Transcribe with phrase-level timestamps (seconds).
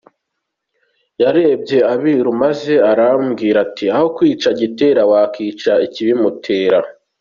[1.21, 6.79] Yarebye Abiru, maze arababwira ati “Aho kwica Gitera wakwica ikibimutera.